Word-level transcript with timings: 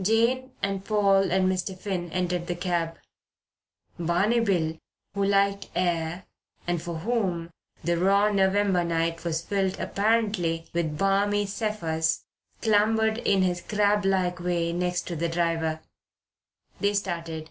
Jane 0.00 0.52
and 0.62 0.82
Paul 0.82 1.30
and 1.30 1.46
Mr. 1.46 1.76
Finn 1.78 2.10
entered 2.10 2.46
the 2.46 2.54
cab. 2.54 2.96
Barney 3.98 4.40
Bill, 4.40 4.78
who 5.12 5.26
liked 5.26 5.68
air 5.76 6.24
and 6.66 6.80
for 6.80 7.00
whom 7.00 7.50
the 7.84 7.98
raw 7.98 8.30
November 8.30 8.82
night 8.82 9.24
was 9.26 9.42
filled 9.42 9.78
apparently 9.78 10.70
with 10.72 10.96
balmy 10.96 11.44
zephyrs, 11.44 12.24
clambered 12.62 13.18
in 13.18 13.42
his 13.42 13.60
crablike 13.60 14.40
way 14.40 14.72
next 14.72 15.04
the 15.08 15.28
driver. 15.28 15.80
They 16.80 16.94
started. 16.94 17.50